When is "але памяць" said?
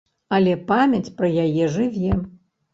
0.37-1.13